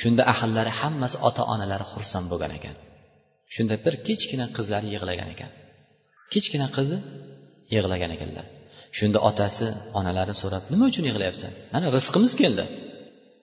[0.00, 2.76] Shunda ahillari hammasi ota onalari xursand bo'lgan ekan.
[3.54, 5.50] Shunda bir kichkina qizlari yig'lagan ekan.
[6.32, 6.96] Kichkina qizi
[7.74, 8.46] yig'lagan ekanlar.
[8.98, 9.66] Shunda otasi
[9.98, 11.52] onalari so'rab nima uchun yig'layapsan?
[11.74, 12.64] Mana rizqimiz keldi.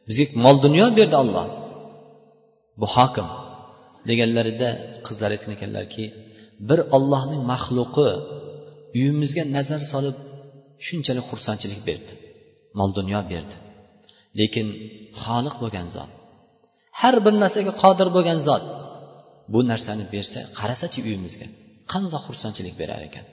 [0.08, 1.46] Bizga mol dunyo berdi olloh
[2.80, 3.28] bu hokim
[4.10, 4.70] deganlarida
[5.08, 6.04] qizlar aytgan ekanlarki
[6.70, 8.10] bir ollohning maxluqi
[8.98, 10.18] uyimizga nazar solib
[10.88, 12.14] shunchalik xursandchilik berdi
[12.80, 13.56] mol dunyo berdi.
[14.40, 14.68] Lekin
[15.24, 16.12] xoliq bo'lgan zot
[17.02, 18.64] har bir narsaga qodir bo'lgan zot
[19.54, 21.48] bu narsani bersa qarasachi uyimizga
[21.92, 23.26] qandoq xursandchilik berar ekan?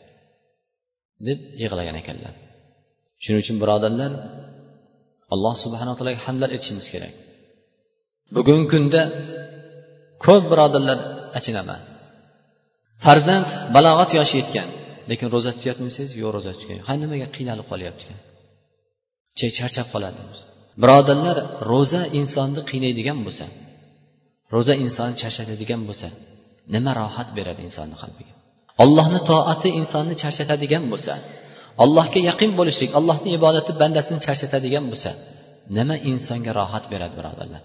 [1.26, 2.34] deb yig'lagan ekanlar.
[3.22, 4.12] Shuning uchun birodarlar
[5.34, 7.12] alloh subhanaa taologa hamdlar aytishimiz kerak.
[8.36, 9.00] Bugungi kunda
[10.24, 10.98] ko'p birodarlar
[11.38, 11.80] achinaman
[13.04, 14.68] farzand balog'at yoshi yetgan
[15.10, 16.08] lekin ro'za tutyapmisiz?
[16.20, 18.12] Yo'q ro'za tutgan ha nimaga qiynalib qolyapti?
[19.58, 20.20] Charchab qoladi
[20.82, 21.36] birodarlar
[21.72, 23.46] ro'za insonni qiynaydigan bo'lsa
[24.54, 26.08] ro'za insonni charchatadigan bo'lsa
[26.74, 28.32] nima rohat beradi insonni qalbiga?
[28.84, 31.14] Allohni toati insonni charchatadigan bo'lsa
[31.84, 35.10] allohga yaqin bo'lishlik allohni ibodati bandasini charchatadigan bo'lsa
[35.76, 37.62] nima insonga rohat beradi birodarlar?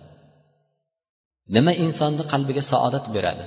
[1.56, 3.46] Nima insonni qalbiga saodat beradi?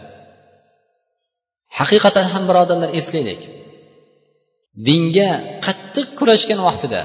[1.78, 3.42] Haqiqatan ham birodarlar eslaylik.
[4.87, 5.31] Dinga
[5.66, 7.00] qattiq kurashgan vaqtida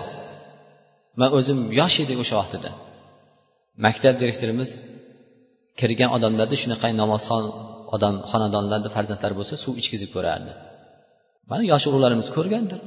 [1.19, 2.69] man o'zim yosh edik o'sha vaqtida.
[3.85, 4.71] Maktab direktorimiz
[5.79, 7.43] kirgan odamlarda shunaqa namozxon
[7.95, 10.51] odam xonadonlarda farzandlari bo'lsa suv ichkizib ko'rardi.
[11.49, 12.79] Mana yosh urug'larimiz ko'rgandir.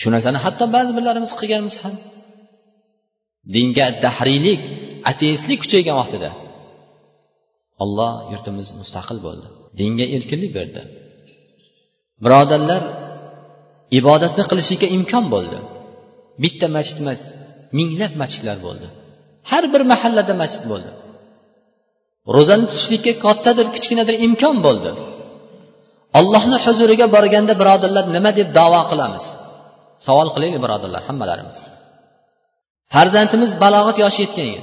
[0.00, 1.94] Shu narsani hatto ba'zi birlarimiz qilganmiz ham.
[3.54, 4.60] Dinga dahriylik
[5.10, 6.30] ateistlik kuchaygan vaqtida
[7.82, 9.46] olloh yurtimiz mustaqil bo'ldi.
[9.80, 10.80] Dinga erkinlik berdi.
[12.24, 12.82] Birodarlar
[13.98, 15.58] ibodatni qilishlikka imkon bo'ldi.
[16.42, 17.22] Bitta masjid emas
[17.78, 18.86] minglab masjidlar bo'ldi.
[19.50, 20.90] Har bir mahallada masjid bo'ldi.
[22.36, 24.90] Ro'zani tutishlikka kattadir kichkinadir imkon bo'ldi.
[26.18, 29.24] Allohni huzuriga borganda birodarlar nima deb davo qilamiz?
[30.06, 31.56] Savol qilaylik birodarlar hammalarimiz.
[32.94, 34.62] Farzandimiz balog'at yoshi yetgan edi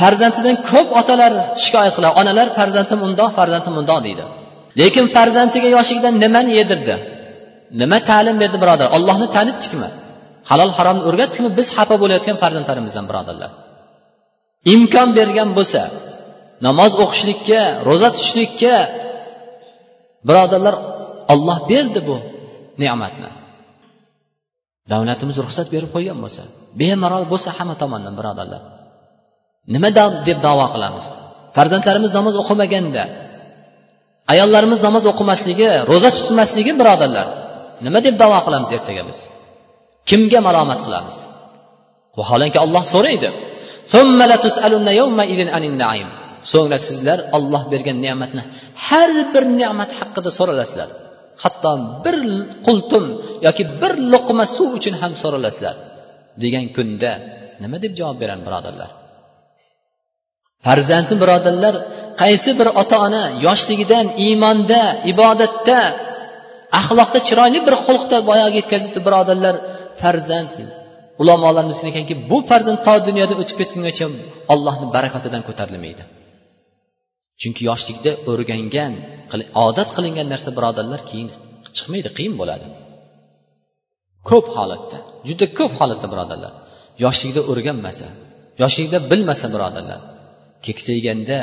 [0.00, 1.32] farzandidan ko'p otalar
[1.64, 2.14] shikoyat qiladi.
[2.20, 4.24] Onalar farzandim undoq farzandim undoq deydi.
[4.80, 6.94] Lekin farzandiga yoshligidan nimani yedirdi?
[7.80, 8.88] Nima ta'lim berdi birodar?
[8.96, 9.88] Ollohni tanibdikmi
[10.50, 13.50] halol haromni o'rgatdikmi biz xafa bo'layotgan farzandlarimizdan birodarlar.
[14.74, 15.80] Imkon bergan bo'lsa
[16.66, 18.74] namoz o'qishlikka ro'za tutishlikka
[20.28, 20.74] birodarlar
[21.32, 22.16] olloh berdi bu
[22.82, 23.30] ne'matni.
[24.92, 26.42] Davlatimiz ruxsat berib qo'ygan bo'lsa
[26.80, 28.62] bemalol bo'lsa hamma tomondan birodarlar.
[29.74, 29.88] Nima
[30.28, 31.06] deb davo qilamiz?
[31.56, 33.02] Farzandlarimiz namoz o'qimaganda
[34.32, 37.26] ayollarimiz namoz o'qimasligi ro'za tutmasligi birodarlar
[37.84, 39.18] nima deb davo qilamiz ertaga biz?
[40.08, 41.16] Kimga malomat qilamiz?
[42.18, 43.28] Vaholanki olloh so'raydi.
[46.52, 48.42] So'ngra sizlar olloh bergan ne'matni
[48.86, 50.88] har bir ne'mat haqida so'ralasizlar.
[51.42, 51.72] Hatto
[52.04, 52.16] bir
[52.66, 53.04] qultum
[53.46, 55.76] yoki bir luqma suv uchun ham so'ralasizlar.
[56.42, 57.12] Degan kunda
[57.62, 58.90] nima deb javob beradi birodarlar?
[60.66, 61.74] Farzandni birodarlar
[62.22, 65.78] qaysi bir ota ona yoshligidan iymonda ibodatda
[66.80, 69.54] axloqda chiroyli bir xulqda boyagi yetkazibdi birodarlar?
[70.02, 70.54] Farzand
[71.22, 74.06] ulamolarimiz ekanki bu farzand to dunyoda o'tib ketgungacha
[74.52, 76.02] ollohni barakotidan ko'tarilmaydi.
[77.40, 78.92] Chunki yoshlikda o'rgangan
[79.66, 81.28] odat qilingan narsa birodarlar keyin
[81.76, 82.66] chiqmaydi qiyin bo'ladi.
[84.28, 84.98] Ko'p holatda
[85.28, 86.52] juda ko'p holatda birodarlar.
[87.04, 88.08] Yoshlikda o'rganmasa
[88.62, 90.00] yoshlikda bilmasa birodarlar
[90.66, 91.38] keksayganda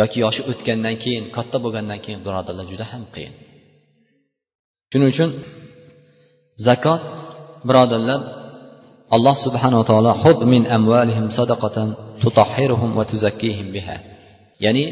[0.00, 3.34] yoki yoshi o'tgandan keyin katta bo'lgandan keyin birodarlar juda ham qiyin.
[4.90, 5.30] Shuning uchun
[6.66, 7.02] zakot
[7.68, 8.20] birodarlar
[9.16, 11.88] alloh subhanava taolo hub min amvalihim sadaqatan
[12.22, 13.96] tutahhiruhum va tuzakkihim biha.
[14.64, 14.84] Ya'ni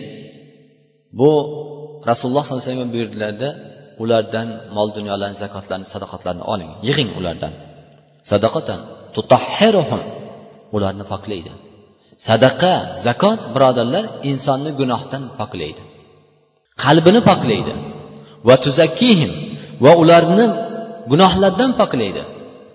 [1.18, 1.30] bu
[2.08, 3.48] rasululloh sollallohu alayhi vasallam buyurdilarda
[4.02, 6.70] ulardan mol dunyolarni zakotlarni sadoqatlarni oling.
[6.88, 7.52] Yig'ing ulardan.
[8.30, 8.80] Sadaqatan
[9.16, 10.02] tutahhiruhum.
[10.76, 11.52] Ularni poklaydi.
[12.28, 12.74] Sadaqa
[13.06, 15.82] zakot birodarlar insonni gunohdan poklaydi.
[16.84, 17.72] Qalbini poklaydi.
[18.48, 19.32] Va tuzakkihim.
[19.84, 20.46] Va ularni
[21.12, 22.22] gunohlardan poklaydi.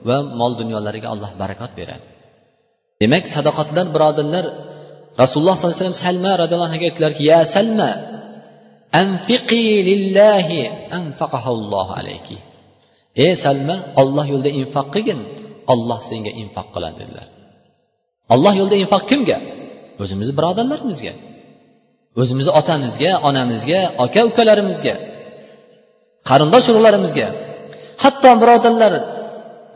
[0.08, 2.06] Va mol dunyolariga alloh barakot beradi.
[3.02, 4.46] Demak sadoqatlar birodarlar
[5.20, 7.90] rasululloh sollallohu alayhi vasallam salma roziyallohu anhuga aytdilarki ya salma
[9.02, 10.60] anfiqi lillahi
[11.00, 12.38] anfaqahallohu alayki.
[13.24, 15.20] Ey salma olloh yo'lida infoq qilgin
[15.74, 17.28] olloh senga infoq qiladi dedilar.
[18.34, 19.38] Olloh yo'lida infoq kimga?
[20.02, 21.14] O'zimizni birodarlarimizga.
[22.22, 24.96] O'zimizni otamizga onamizga aka ukalarimizga
[26.30, 27.28] qarindosh urug'larimizga.
[28.04, 28.94] Hatto birodarlar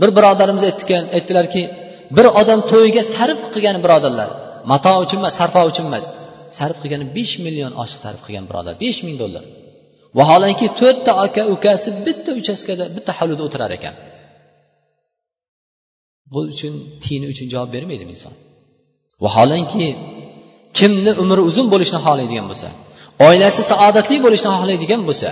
[0.01, 1.63] bir birodarimiz aytgan aytdilarki
[2.15, 4.29] bir odam to'yiga sarf qilgan birodarlar
[4.71, 6.05] mato uchun emas sarfo uchun emas.
[6.57, 9.43] Sarf qilgani besh million oshiq sarf qilgan birodar besh ming dollar.
[10.17, 13.95] Vaholanki to'rtta aka ukasi bitta uchastkada bitta hovlida o'tirar ekan.
[16.31, 16.73] Bu uchun
[17.03, 18.33] tiyini uchun javob bermaydimi inson.
[19.25, 19.85] Vaholanki
[20.77, 22.69] kimni umri uzun bo'lishni xohlaydigan bo'lsa
[23.27, 25.29] oilasi saodatli bo'lishni xohlaydigan bo'lsa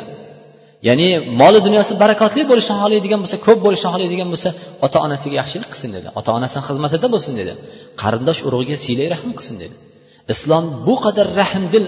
[0.87, 1.07] ya'ni
[1.41, 4.49] moli dunyosi barakotli bo'lishni xohlaydigan bo'lsa ko'p bo'lishni xohlaydigan bo'lsa
[4.85, 6.07] ota onasiga yaxshilik qilsin dedi.
[6.19, 7.53] Ota onasini xizmatida bo'lsin dedi.
[8.01, 9.75] Qarindosh urug'iga siylay rahm qilsin dedi.
[10.33, 11.85] Islom bu qadar rahmdil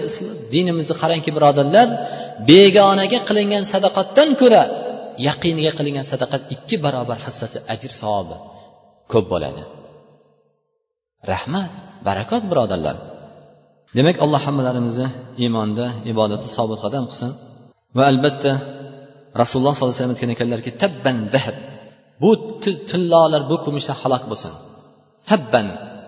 [0.54, 1.88] dinimizni qarangki birodarlar
[2.50, 4.62] begonaga qilingan sadaqatdan ko'ra
[5.28, 8.36] yaqiniga qilingan sadaqat ikki barobar hissasi ajr savobi
[9.12, 9.62] ko'p bo'ladi.
[11.32, 11.70] Rahmat
[12.08, 12.96] barakot birodarlar.
[13.96, 15.08] Demak alloh hammalarimizni
[15.42, 17.30] iymonda ibodatda sobit qadam qilsin.
[17.96, 18.52] Va albatta
[19.42, 21.56] rasululloh sollallohu alayhi vasallam aytgan ekanlarki tabban dahab
[22.22, 22.30] bu
[22.90, 24.52] tillolar bu kumushlar halok bo'lsin.
[25.30, 25.66] Tabban.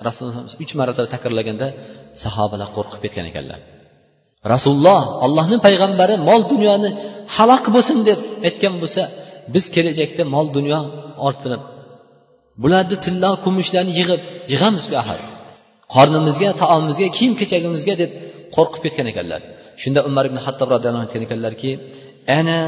[0.08, 1.66] Rasululloh uch marotaba takrorlaganda
[2.22, 3.58] sahobalar qo'rqib ketgan ekanlar.
[4.52, 6.90] Rasululloh allohni payg'ambari mol dunyoni
[7.36, 9.02] halok bo'lsin deb aytgan bo'lsa
[9.54, 10.80] biz kelajakda mol dunyo
[11.26, 11.62] orttirib
[12.62, 14.20] bularni tillo kumushlarni yig'ib
[14.52, 15.20] yig'amiz bu axir.
[15.94, 18.10] Qornimizga taomimizga kiyim kechagimizga deb
[18.56, 19.40] qo'rqib ketgan ekanlar.
[19.82, 21.70] Shunda umar ibn hattob roziyallohu anhu aytgan ekanlarki
[22.38, 22.58] ana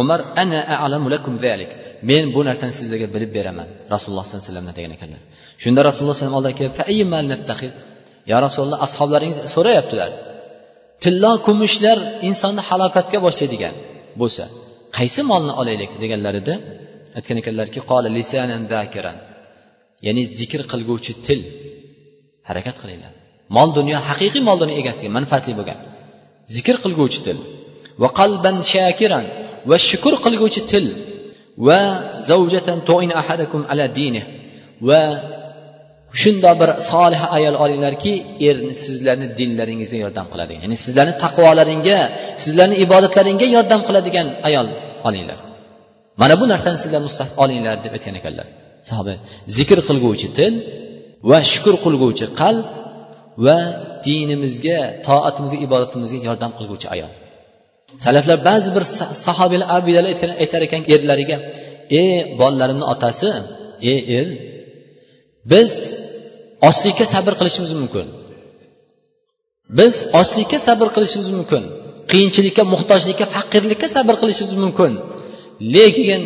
[0.00, 1.70] umar ana a'lamu lakum zalik.
[2.08, 3.68] Men bu narsani sizlarga bilib beraman.
[3.94, 5.20] Rasululloh sollallohu alayhi vasallamdan degan ekanlar.
[5.62, 6.72] Shunda rasululloh alayhi vasallam oldiga kelib
[8.30, 10.10] yo rasululloh ashoblaringiz so'rayaptilar.
[11.04, 13.74] Tillo kumushlar insonni halokatga boshlaydigan
[14.20, 14.44] bo'lsa
[14.96, 15.90] qaysi molni olaylik?
[16.02, 16.54] deganlarida
[17.18, 17.78] aytgan ekanlarki
[20.06, 21.40] ya'ni zikr qilguvchi til
[22.48, 23.12] harakat qilinglar.
[23.56, 25.78] Mol dunyo haqiqiy mol dunyo egasiga manfaatli bo'lgan.
[26.54, 27.38] Zikr qilguvchi til.
[28.02, 29.24] Va qalban shakiran
[29.70, 30.86] va shukur qilguvchi til
[31.66, 31.80] va
[32.30, 32.78] zavjatan
[33.20, 34.22] ahadakum ala dini
[34.88, 35.00] va
[36.22, 38.12] shundoq bir solih ayol olinglarki
[38.48, 41.98] er sizlarni dinlaringizga yordam qiladigan ya'ni sizlarni taqvolaringga
[42.44, 44.66] sizlarni ibodatlaringga yordam qiladigan ayol
[45.08, 45.38] olinglar.
[46.20, 48.46] Mana bu narsani sizlar mustah olinglar deb aytgan ekanlar.
[48.88, 49.14] Sahoba
[49.56, 50.52] zikr qilguvchi til
[51.30, 52.64] va shukur qilguvchi qalb
[53.46, 53.58] va
[54.06, 57.12] dinimizga toatimizga ibodatimizga yordam qilguvchi ayol.
[58.04, 58.84] Salaflar ba'zi bir
[59.26, 60.10] sahobiylar abiydalar
[60.42, 61.36] aytar ekan erlariga
[62.00, 63.28] ey bolalarimni otasi
[63.92, 64.26] ey er
[65.52, 65.70] biz
[66.68, 68.06] ochlikka sabr qilishimiz mumkin.
[69.78, 71.62] Biz ochlikka sabr qilishimiz mumkin.
[72.10, 74.92] Qiyinchilikka muhtojlikka faqirlikka sabr qilishimiz mumkin.
[75.74, 76.22] Lekin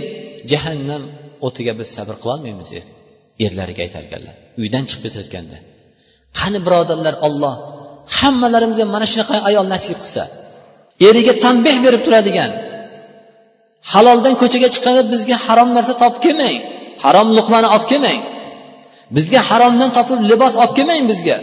[0.51, 1.03] jahannam
[1.47, 2.85] o'tiga biz sabr qilolmaymiz er
[3.47, 5.57] erlariga aytar ekanlar uydan chiqib ketayotganda.
[6.39, 7.55] Qani birodarlar olloh
[8.19, 10.23] hammalarimizga mana shunaqa ayol nasib qilsa
[11.09, 12.51] eriga tanbeh berib turadigan.
[13.93, 16.57] Haloldan ko'chaga chiqqanda bizga harom narsa topib kelmang.
[17.05, 18.21] Harom luqmani olib kelmang.
[19.17, 21.37] Bizga haromdan topib libos olib kelmang bizga.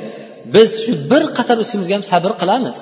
[0.56, 2.78] Biz shu bir qator ustimizga ham sabr qilamiz.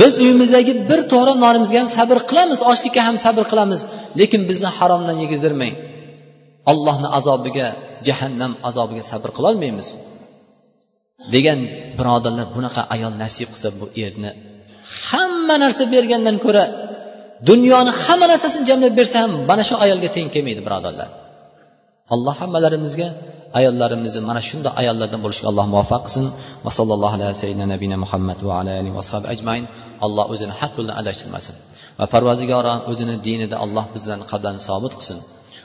[0.00, 3.80] Biz uyimizdagi bir to'g'ra nonimizga ham sabr qilamiz ochlikka ham sabr qilamiz
[4.20, 5.74] lekin bizni haromdan yegizdirmang.
[6.72, 7.66] Allohni azobiga
[8.06, 9.88] jahannam azobiga sabr qilolmaymiz.
[11.34, 11.60] Degan
[11.98, 14.30] birodarlar bunaqa ayol nasib qilsa bu erni
[15.08, 16.64] hamma narsa bergandan ko'ra
[17.50, 21.08] dunyoni hamma narsasini jamlab bersa ham mana shu ayolga teng kelmaydi birodarlar.
[22.14, 23.08] Alloh hammalarimizga
[23.58, 26.24] ayollarimizni mana shunday ayollardan bo'lishga alloh muvaffaq qilsin.
[26.64, 29.64] Va sallallohu alayhi sayyidina nabiyina muhammad va ala alihi vashabi ajmain.
[30.06, 31.54] Alloh o'zini haq yo'ldan adashtirmasin.
[31.98, 35.18] Va parvardigoro o'zini dinida alloh bizlarni qadamini sobit qilsin.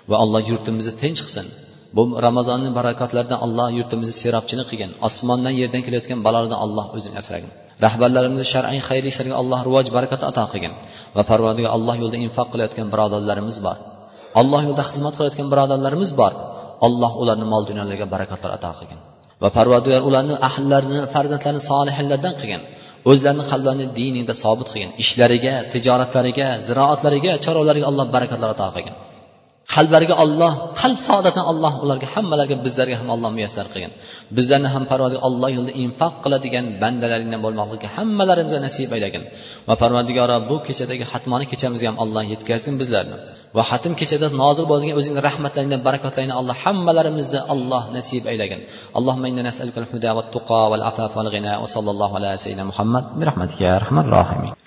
[0.09, 1.45] Va alloh yurtimizni tinch qilsin.
[1.95, 7.51] Bu ramazonni barakotlaridan alloh yurtimizni serobchini qilgin osmondan yerdan kelayotgan balolardan alloh o'zing asragin.
[7.85, 10.73] Rahbarlarimizni shar'iy xayriy ishlarga alloh rivoj barakat ato qilgin
[11.15, 13.77] va parvardiga alloh yo'lida infoq qilayotgan birodarlarimiz bor.
[14.41, 16.33] Alloh yo'lida xizmat qilayotgan birodarlarimiz bor.
[16.87, 18.99] Alloh ularni mol dunyolariga barakatlar ato qilgin
[19.43, 22.61] va parvardigor ularni ahllarini farzandlarini solihinlardan qilgin
[23.11, 28.95] o'zlarini qalblarini diningda sobit qilgin ishlariga tijoratlariga ziroatlariga chorvalariga alloh barakatlar ato qilgin
[29.75, 33.91] qalblariga olloh qalb saodatini alloh ularga hammalariga bizlarga ham alloh muyassar qilgin.
[34.37, 39.23] Bizlarni ham parvardigor alloh yo'lida infoq qiladigan bandalaringdan bo'lmoqlikka hammalarimizga nasib aylagin.
[39.67, 43.17] Va parvardigoro bu kechadagi hatmoni kechamizga ham alloh yetkazsin bizlarni.
[43.57, 48.59] Va xatm kechada nozil bo'ladigan o'zingni rahmatlaringdan barakotlaringni alloh hammalarimizni alloh nasib aylagin.
[48.97, 53.23] Allohumma inna nas'aluka al-huda va tuqa wal afafa al-ghina va sallallohu ala sayyidina muhammad bi
[53.29, 54.53] rahmatika ya arhamar rohimin